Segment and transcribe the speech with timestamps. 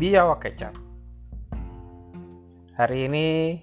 [0.00, 0.72] biawak kecap.
[2.72, 3.60] Hari ini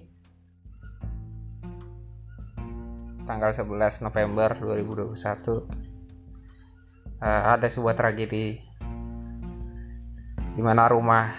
[3.26, 5.66] tanggal 11 November 2021 uh,
[7.58, 8.54] ada sebuah tragedi
[10.54, 11.34] di mana rumah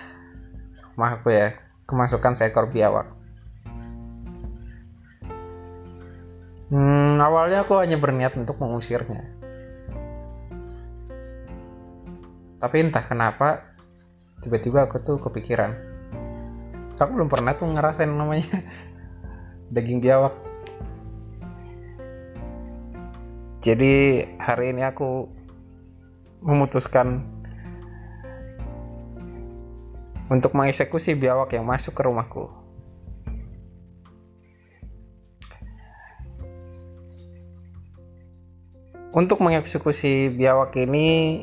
[0.92, 1.56] rumah aku ya
[1.88, 3.08] kemasukan seekor biawak.
[6.76, 9.24] Hmm, awalnya aku hanya berniat untuk mengusirnya.
[12.60, 13.69] Tapi entah kenapa
[14.44, 15.76] tiba-tiba aku tuh kepikiran.
[17.00, 18.64] Aku belum pernah tuh ngerasain namanya
[19.76, 20.36] daging biawak.
[23.60, 25.28] Jadi hari ini aku
[26.40, 27.24] memutuskan
[30.32, 32.48] untuk mengeksekusi biawak yang masuk ke rumahku.
[39.10, 41.42] Untuk mengeksekusi biawak ini,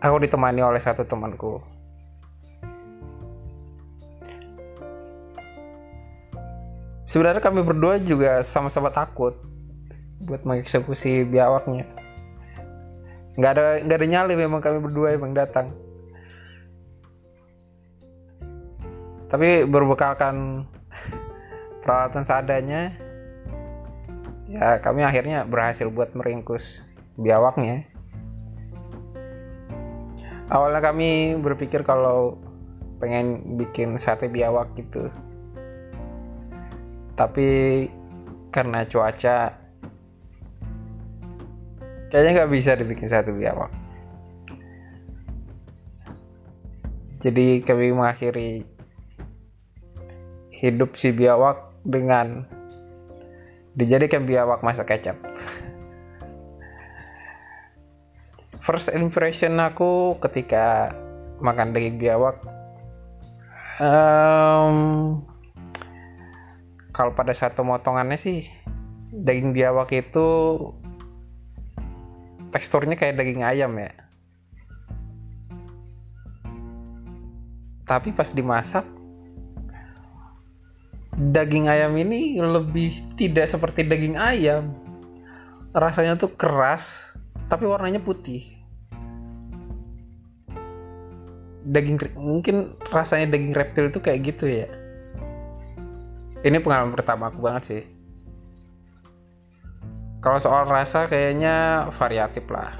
[0.00, 1.75] aku ditemani oleh satu temanku.
[7.06, 9.38] Sebenarnya kami berdua juga sama-sama takut
[10.22, 11.86] buat mengeksekusi biawaknya.
[13.38, 15.70] Nggak ada nggak ada nyali memang kami berdua emang datang.
[19.26, 20.66] Tapi berbekalkan
[21.82, 22.94] peralatan seadanya,
[24.46, 26.62] ya kami akhirnya berhasil buat meringkus
[27.18, 27.86] biawaknya
[30.50, 32.38] awalnya kami berpikir kalau
[33.02, 35.10] pengen bikin sate biawak gitu
[37.16, 37.48] tapi
[38.52, 39.56] karena cuaca
[42.12, 43.72] kayaknya nggak bisa dibikin sate biawak
[47.26, 48.76] jadi kami mengakhiri
[50.56, 52.48] hidup si biawak dengan
[53.76, 55.20] dijadikan biawak masak kecap.
[58.64, 60.90] First impression aku ketika
[61.38, 62.40] makan daging biawak
[63.78, 65.22] um,
[66.96, 68.48] kalau pada satu motongannya sih
[69.12, 70.26] daging biawak itu
[72.56, 73.92] teksturnya kayak daging ayam ya
[77.84, 78.96] tapi pas dimasak
[81.16, 84.76] daging ayam ini lebih tidak seperti daging ayam.
[85.72, 87.12] Rasanya tuh keras,
[87.48, 88.44] tapi warnanya putih.
[91.66, 94.68] Daging mungkin rasanya daging reptil itu kayak gitu ya.
[96.46, 97.82] Ini pengalaman pertama aku banget sih.
[100.22, 102.78] Kalau soal rasa kayaknya variatif lah.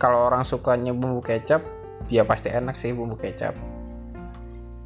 [0.00, 1.60] Kalau orang sukanya bumbu kecap,
[2.08, 3.52] ya pasti enak sih bumbu kecap.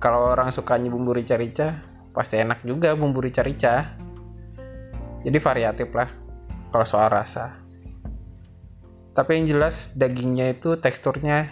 [0.02, 1.78] Kalau orang sukanya bumbu rica-rica,
[2.14, 3.90] pasti enak juga bumbu rica-rica
[5.26, 6.06] jadi variatif lah
[6.70, 7.58] kalau soal rasa
[9.18, 11.50] tapi yang jelas dagingnya itu teksturnya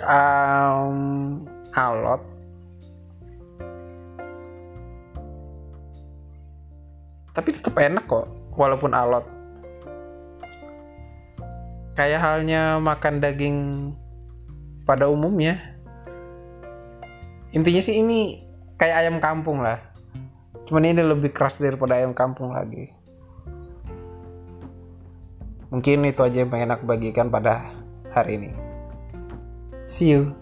[0.00, 1.44] um,
[1.76, 2.24] alot
[7.32, 9.24] tapi tetap enak kok walaupun alot.
[11.92, 13.56] Kayak halnya makan daging
[14.88, 15.60] pada umumnya.
[17.52, 18.40] Intinya sih ini
[18.80, 19.80] kayak ayam kampung lah.
[20.68, 22.88] Cuman ini lebih keras daripada ayam kampung lagi.
[25.68, 27.72] Mungkin itu aja yang pengen aku bagikan pada
[28.12, 28.50] hari ini.
[29.88, 30.41] See you